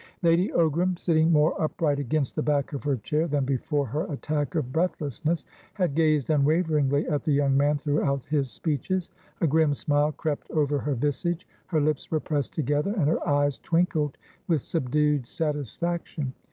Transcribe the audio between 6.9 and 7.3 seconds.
at